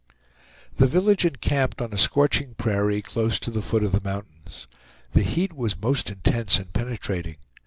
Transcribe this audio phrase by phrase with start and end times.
[0.77, 4.65] The village encamped on a scorching prairie, close to the foot of the mountains.
[5.11, 7.35] The beat was most intense and penetrating.